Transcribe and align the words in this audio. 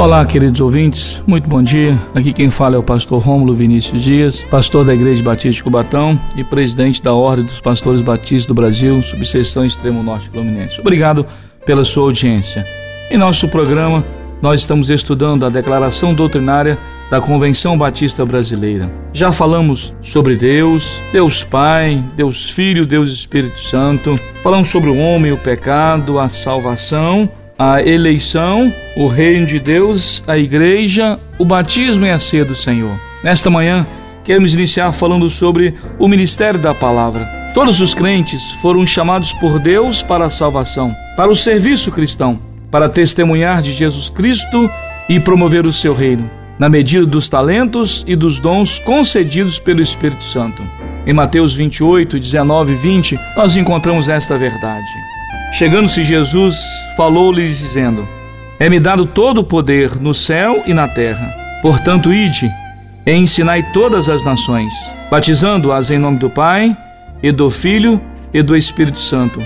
Olá, 0.00 0.24
queridos 0.24 0.62
ouvintes, 0.62 1.22
muito 1.26 1.46
bom 1.46 1.62
dia. 1.62 2.00
Aqui 2.14 2.32
quem 2.32 2.48
fala 2.48 2.74
é 2.74 2.78
o 2.78 2.82
pastor 2.82 3.20
Rômulo 3.20 3.52
Vinícius 3.52 4.02
Dias, 4.02 4.42
pastor 4.50 4.82
da 4.82 4.94
Igreja 4.94 5.22
Batista 5.22 5.56
de 5.56 5.62
Cubatão 5.62 6.18
e 6.38 6.42
presidente 6.42 7.02
da 7.02 7.12
Ordem 7.12 7.44
dos 7.44 7.60
Pastores 7.60 8.00
Batistas 8.00 8.46
do 8.46 8.54
Brasil, 8.54 9.02
subseção 9.02 9.62
Extremo 9.62 10.02
Norte 10.02 10.30
Fluminense. 10.30 10.80
Obrigado 10.80 11.26
pela 11.66 11.84
sua 11.84 12.04
audiência. 12.04 12.64
Em 13.10 13.18
nosso 13.18 13.46
programa, 13.46 14.02
nós 14.40 14.60
estamos 14.60 14.88
estudando 14.88 15.44
a 15.44 15.50
declaração 15.50 16.14
doutrinária 16.14 16.78
da 17.10 17.20
Convenção 17.20 17.76
Batista 17.76 18.24
Brasileira. 18.24 18.90
Já 19.12 19.30
falamos 19.30 19.92
sobre 20.00 20.34
Deus, 20.34 20.96
Deus 21.12 21.44
Pai, 21.44 22.02
Deus 22.16 22.48
Filho, 22.48 22.86
Deus 22.86 23.12
Espírito 23.12 23.60
Santo. 23.60 24.18
Falamos 24.42 24.70
sobre 24.70 24.88
o 24.88 24.96
homem, 24.96 25.30
o 25.30 25.36
pecado, 25.36 26.18
a 26.18 26.26
salvação 26.26 27.28
a 27.62 27.82
eleição, 27.82 28.72
o 28.96 29.06
reino 29.06 29.44
de 29.44 29.58
Deus, 29.58 30.24
a 30.26 30.38
igreja, 30.38 31.20
o 31.38 31.44
batismo 31.44 32.06
e 32.06 32.10
a 32.10 32.18
ceia 32.18 32.42
do 32.42 32.56
Senhor. 32.56 32.98
Nesta 33.22 33.50
manhã, 33.50 33.86
queremos 34.24 34.54
iniciar 34.54 34.90
falando 34.92 35.28
sobre 35.28 35.74
o 35.98 36.08
ministério 36.08 36.58
da 36.58 36.74
palavra. 36.74 37.22
Todos 37.52 37.78
os 37.82 37.92
crentes 37.92 38.40
foram 38.62 38.86
chamados 38.86 39.34
por 39.34 39.58
Deus 39.58 40.02
para 40.02 40.24
a 40.24 40.30
salvação, 40.30 40.90
para 41.14 41.30
o 41.30 41.36
serviço 41.36 41.92
cristão, 41.92 42.40
para 42.70 42.88
testemunhar 42.88 43.60
de 43.60 43.74
Jesus 43.74 44.08
Cristo 44.08 44.70
e 45.06 45.20
promover 45.20 45.66
o 45.66 45.72
seu 45.72 45.92
reino, 45.92 46.30
na 46.58 46.70
medida 46.70 47.04
dos 47.04 47.28
talentos 47.28 48.02
e 48.06 48.16
dos 48.16 48.38
dons 48.38 48.78
concedidos 48.78 49.58
pelo 49.58 49.82
Espírito 49.82 50.24
Santo. 50.24 50.62
Em 51.06 51.12
Mateus 51.12 51.52
28, 51.52 52.18
19 52.18 52.72
e 52.72 52.76
20, 52.76 53.20
nós 53.36 53.54
encontramos 53.54 54.08
esta 54.08 54.38
verdade. 54.38 55.09
Chegando-se 55.52 56.04
Jesus, 56.04 56.56
falou-lhes 56.96 57.58
dizendo: 57.58 58.06
É-me 58.58 58.78
dado 58.78 59.06
todo 59.06 59.38
o 59.38 59.44
poder 59.44 60.00
no 60.00 60.14
céu 60.14 60.62
e 60.66 60.72
na 60.72 60.88
terra. 60.88 61.26
Portanto, 61.62 62.12
ide 62.12 62.50
e 63.04 63.12
ensinai 63.12 63.62
todas 63.72 64.08
as 64.08 64.24
nações, 64.24 64.72
batizando-as 65.10 65.90
em 65.90 65.98
nome 65.98 66.18
do 66.18 66.30
Pai, 66.30 66.76
e 67.22 67.32
do 67.32 67.50
Filho 67.50 68.00
e 68.32 68.42
do 68.42 68.56
Espírito 68.56 68.98
Santo, 68.98 69.42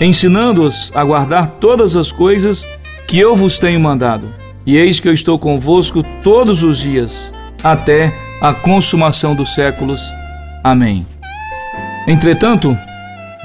ensinando-os 0.00 0.90
a 0.94 1.04
guardar 1.04 1.46
todas 1.60 1.96
as 1.96 2.10
coisas 2.10 2.64
que 3.06 3.18
eu 3.18 3.36
vos 3.36 3.58
tenho 3.58 3.80
mandado. 3.80 4.26
E 4.66 4.76
eis 4.76 4.98
que 4.98 5.08
eu 5.08 5.12
estou 5.12 5.38
convosco 5.38 6.02
todos 6.22 6.62
os 6.62 6.78
dias, 6.78 7.32
até 7.62 8.12
a 8.40 8.52
consumação 8.54 9.34
dos 9.34 9.54
séculos. 9.54 10.00
Amém. 10.62 11.06
Entretanto, 12.06 12.76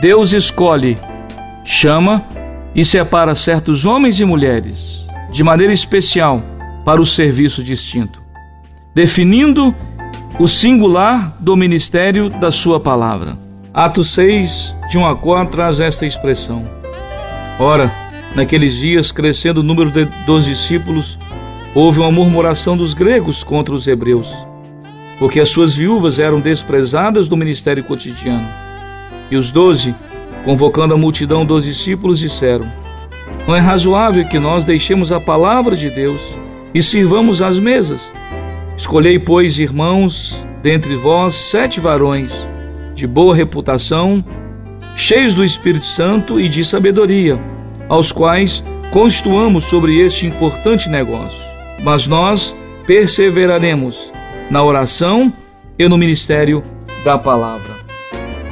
Deus 0.00 0.32
escolhe 0.32 0.96
chama 1.68 2.24
e 2.74 2.82
separa 2.82 3.34
certos 3.34 3.84
homens 3.84 4.18
e 4.18 4.24
mulheres, 4.24 5.04
de 5.30 5.44
maneira 5.44 5.70
especial, 5.70 6.42
para 6.82 6.98
o 6.98 7.04
serviço 7.04 7.62
distinto, 7.62 8.22
definindo 8.94 9.74
o 10.38 10.48
singular 10.48 11.36
do 11.38 11.54
ministério 11.54 12.30
da 12.30 12.50
Sua 12.50 12.80
palavra. 12.80 13.36
Atos 13.74 14.14
6, 14.14 14.74
de 14.90 14.96
1 14.96 15.06
a 15.06 15.14
4, 15.14 15.52
traz 15.52 15.78
esta 15.78 16.06
expressão. 16.06 16.64
Ora, 17.60 17.92
naqueles 18.34 18.74
dias, 18.76 19.12
crescendo 19.12 19.60
o 19.60 19.62
número 19.62 19.90
de, 19.90 20.06
dos 20.24 20.46
discípulos, 20.46 21.18
houve 21.74 22.00
uma 22.00 22.10
murmuração 22.10 22.78
dos 22.78 22.94
gregos 22.94 23.42
contra 23.42 23.74
os 23.74 23.86
hebreus, 23.86 24.32
porque 25.18 25.38
as 25.38 25.50
suas 25.50 25.74
viúvas 25.74 26.18
eram 26.18 26.40
desprezadas 26.40 27.28
do 27.28 27.36
ministério 27.36 27.84
cotidiano. 27.84 28.48
E 29.30 29.36
os 29.36 29.50
doze, 29.50 29.94
Convocando 30.44 30.94
a 30.94 30.98
multidão 30.98 31.44
dos 31.44 31.64
discípulos, 31.64 32.18
disseram: 32.18 32.66
Não 33.46 33.54
é 33.54 33.60
razoável 33.60 34.24
que 34.26 34.38
nós 34.38 34.64
deixemos 34.64 35.12
a 35.12 35.20
palavra 35.20 35.76
de 35.76 35.90
Deus 35.90 36.20
e 36.74 36.82
sirvamos 36.82 37.42
às 37.42 37.58
mesas. 37.58 38.00
Escolhei, 38.76 39.18
pois, 39.18 39.58
irmãos, 39.58 40.46
dentre 40.62 40.94
vós 40.94 41.34
sete 41.34 41.80
varões 41.80 42.32
de 42.94 43.06
boa 43.06 43.34
reputação, 43.34 44.24
cheios 44.96 45.34
do 45.34 45.44
Espírito 45.44 45.86
Santo 45.86 46.40
e 46.40 46.48
de 46.48 46.64
sabedoria, 46.64 47.38
aos 47.88 48.12
quais 48.12 48.64
constituamos 48.92 49.64
sobre 49.64 49.98
este 49.98 50.26
importante 50.26 50.88
negócio. 50.88 51.44
Mas 51.82 52.06
nós 52.06 52.56
perseveraremos 52.86 54.12
na 54.50 54.62
oração 54.62 55.32
e 55.78 55.88
no 55.88 55.98
ministério 55.98 56.62
da 57.04 57.18
palavra. 57.18 57.74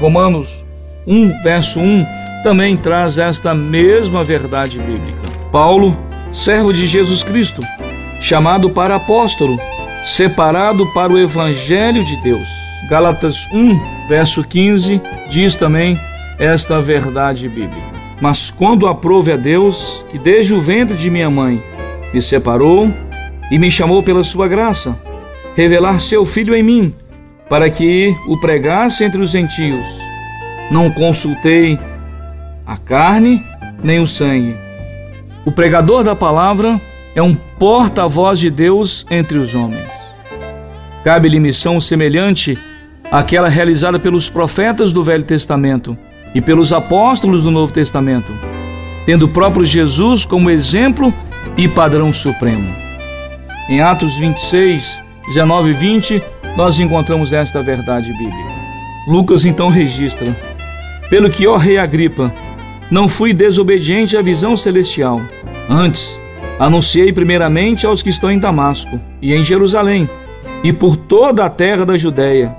Romanos 0.00 0.65
1, 1.06 1.42
verso 1.42 1.78
1, 1.78 2.04
também 2.42 2.76
traz 2.76 3.18
esta 3.18 3.54
mesma 3.54 4.24
verdade 4.24 4.78
bíblica. 4.78 5.18
Paulo, 5.52 5.96
servo 6.32 6.72
de 6.72 6.86
Jesus 6.86 7.22
Cristo, 7.22 7.62
chamado 8.20 8.70
para 8.70 8.96
apóstolo, 8.96 9.58
separado 10.04 10.86
para 10.92 11.12
o 11.12 11.18
evangelho 11.18 12.04
de 12.04 12.16
Deus. 12.22 12.48
Gálatas 12.88 13.48
1, 13.52 14.08
verso 14.08 14.44
15, 14.44 15.00
diz 15.30 15.56
também 15.56 15.98
esta 16.38 16.80
verdade 16.80 17.48
bíblica. 17.48 17.96
Mas 18.20 18.50
quando 18.50 18.86
aprove 18.86 19.32
a 19.32 19.36
Deus, 19.36 20.04
que 20.10 20.18
desde 20.18 20.54
o 20.54 20.60
ventre 20.60 20.96
de 20.96 21.10
minha 21.10 21.28
mãe 21.28 21.62
me 22.12 22.22
separou 22.22 22.90
e 23.50 23.58
me 23.58 23.70
chamou 23.70 24.02
pela 24.02 24.24
sua 24.24 24.48
graça, 24.48 24.96
revelar 25.56 26.00
seu 26.00 26.24
filho 26.24 26.54
em 26.54 26.62
mim, 26.62 26.94
para 27.48 27.68
que 27.70 28.14
o 28.26 28.40
pregasse 28.40 29.04
entre 29.04 29.20
os 29.20 29.30
gentios, 29.30 29.84
não 30.70 30.90
consultei 30.90 31.78
a 32.66 32.76
carne 32.76 33.42
nem 33.82 34.00
o 34.00 34.06
sangue. 34.06 34.56
O 35.44 35.52
pregador 35.52 36.02
da 36.02 36.16
palavra 36.16 36.80
é 37.14 37.22
um 37.22 37.34
porta-voz 37.34 38.40
de 38.40 38.50
Deus 38.50 39.06
entre 39.10 39.38
os 39.38 39.54
homens. 39.54 39.86
Cabe-lhe 41.04 41.38
missão 41.38 41.80
semelhante 41.80 42.58
àquela 43.10 43.48
realizada 43.48 43.98
pelos 43.98 44.28
profetas 44.28 44.92
do 44.92 45.02
Velho 45.02 45.22
Testamento 45.22 45.96
e 46.34 46.40
pelos 46.40 46.72
apóstolos 46.72 47.44
do 47.44 47.50
Novo 47.50 47.72
Testamento, 47.72 48.32
tendo 49.06 49.26
o 49.26 49.28
próprio 49.28 49.64
Jesus 49.64 50.24
como 50.24 50.50
exemplo 50.50 51.14
e 51.56 51.68
padrão 51.68 52.12
supremo. 52.12 52.68
Em 53.68 53.80
Atos 53.80 54.16
26, 54.16 54.98
19 55.28 55.70
e 55.70 55.72
20, 55.72 56.22
nós 56.56 56.80
encontramos 56.80 57.32
esta 57.32 57.62
verdade 57.62 58.12
bíblica. 58.12 58.56
Lucas 59.06 59.44
então 59.44 59.68
registra: 59.68 60.34
pelo 61.08 61.30
que, 61.30 61.46
ó 61.46 61.56
rei 61.56 61.78
Agripa, 61.78 62.32
não 62.90 63.08
fui 63.08 63.32
desobediente 63.32 64.16
à 64.16 64.22
visão 64.22 64.56
celestial. 64.56 65.20
Antes, 65.68 66.18
anunciei 66.58 67.12
primeiramente 67.12 67.86
aos 67.86 68.02
que 68.02 68.10
estão 68.10 68.30
em 68.30 68.38
Damasco 68.38 69.00
e 69.20 69.34
em 69.34 69.44
Jerusalém, 69.44 70.08
e 70.62 70.72
por 70.72 70.96
toda 70.96 71.44
a 71.44 71.50
terra 71.50 71.84
da 71.84 71.96
Judéia, 71.96 72.54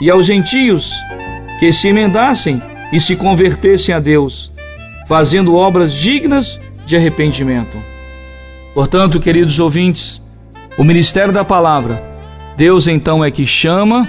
e 0.00 0.10
aos 0.10 0.26
gentios 0.26 0.92
que 1.58 1.72
se 1.72 1.88
emendassem 1.88 2.60
e 2.92 3.00
se 3.00 3.16
convertessem 3.16 3.94
a 3.94 4.00
Deus, 4.00 4.52
fazendo 5.06 5.54
obras 5.54 5.92
dignas 5.94 6.60
de 6.86 6.96
arrependimento. 6.96 7.76
Portanto, 8.74 9.20
queridos 9.20 9.58
ouvintes, 9.58 10.22
o 10.78 10.84
ministério 10.84 11.32
da 11.32 11.44
palavra, 11.44 12.02
Deus 12.56 12.86
então 12.86 13.24
é 13.24 13.30
que 13.30 13.46
chama, 13.46 14.06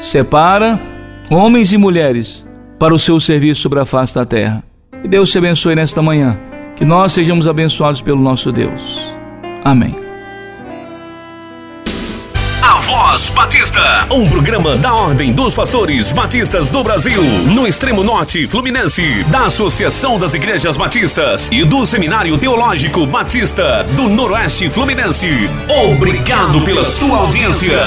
separa 0.00 0.80
homens 1.30 1.72
e 1.72 1.76
mulheres 1.76 2.47
para 2.78 2.94
o 2.94 2.98
seu 2.98 3.18
serviço 3.18 3.60
sobre 3.60 3.80
a 3.80 3.84
face 3.84 4.14
da 4.14 4.24
terra. 4.24 4.62
Que 5.02 5.08
Deus 5.08 5.30
te 5.30 5.38
abençoe 5.38 5.74
nesta 5.74 6.02
manhã. 6.02 6.38
Que 6.76 6.84
nós 6.84 7.12
sejamos 7.12 7.48
abençoados 7.48 8.00
pelo 8.00 8.20
nosso 8.20 8.52
Deus. 8.52 9.00
Amém. 9.64 9.94
A 12.62 12.80
Voz 12.80 13.30
Batista, 13.30 14.06
um 14.10 14.24
programa 14.28 14.76
da 14.76 14.94
Ordem 14.94 15.32
dos 15.32 15.54
Pastores 15.54 16.12
Batistas 16.12 16.70
do 16.70 16.84
Brasil, 16.84 17.22
no 17.46 17.66
extremo 17.66 18.04
norte 18.04 18.46
fluminense, 18.46 19.24
da 19.24 19.46
Associação 19.46 20.18
das 20.18 20.34
Igrejas 20.34 20.76
Batistas 20.76 21.48
e 21.50 21.64
do 21.64 21.84
Seminário 21.84 22.36
Teológico 22.38 23.06
Batista 23.06 23.84
do 23.96 24.08
Noroeste 24.08 24.70
Fluminense. 24.70 25.28
Obrigado 25.90 26.60
pela 26.62 26.84
sua 26.84 27.18
audiência. 27.18 27.78